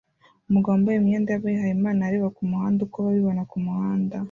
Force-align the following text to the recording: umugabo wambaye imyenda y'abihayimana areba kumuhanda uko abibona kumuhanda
umugabo 0.49 0.73
wambaye 0.73 0.97
imyenda 0.97 1.29
y'abihayimana 1.31 2.01
areba 2.03 2.33
kumuhanda 2.37 2.79
uko 2.87 2.97
abibona 3.09 3.41
kumuhanda 3.51 4.15